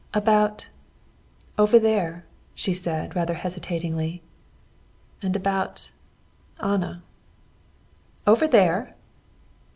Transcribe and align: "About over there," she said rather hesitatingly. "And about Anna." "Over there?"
"About 0.15 0.69
over 1.59 1.77
there," 1.77 2.25
she 2.55 2.73
said 2.73 3.15
rather 3.15 3.35
hesitatingly. 3.35 4.23
"And 5.21 5.35
about 5.35 5.91
Anna." 6.59 7.03
"Over 8.25 8.47
there?" 8.47 8.95